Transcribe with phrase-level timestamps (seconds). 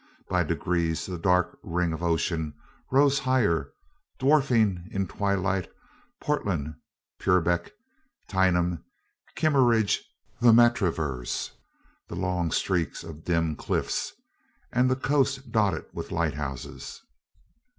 [0.27, 2.55] By degrees the dark ring of ocean
[2.89, 3.71] rose higher,
[4.17, 5.71] dwarfing in twilight
[6.19, 6.73] Portland,
[7.19, 7.71] Purbeck,
[8.27, 8.83] Tineham,
[9.37, 9.99] Kimmeridge,
[10.39, 11.51] the Matravers,
[12.07, 14.11] the long streaks of dim cliffs,
[14.71, 17.03] and the coast dotted with lighthouses.